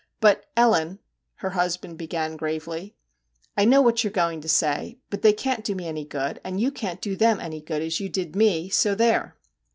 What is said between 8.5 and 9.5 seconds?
so there